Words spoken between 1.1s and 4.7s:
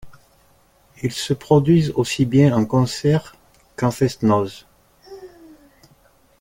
se produisent aussi bien en concert qu'en fest-noz.